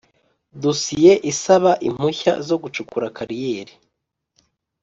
Dosiye 0.63 1.13
isaba 1.31 1.71
impushya 1.87 2.33
zo 2.47 2.55
gucukura 2.63 3.07
kariyeri 3.17 3.73